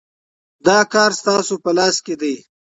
[0.67, 2.35] دا کار ستاسو په لاس کي دی.